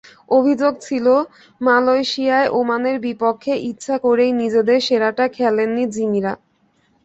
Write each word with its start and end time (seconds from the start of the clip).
অভিযোগ 0.31 0.73
ছিল, 0.79 1.05
মালয়েশিয়ায় 1.61 2.49
ওমানের 2.59 2.97
বিপক্ষে 3.05 3.53
ইচ্ছে 3.69 3.95
করেই 4.05 4.31
নিজেদের 4.41 4.79
সেরাটা 4.87 5.25
খেলেননি 5.37 5.83
জিমিরা। 5.95 6.33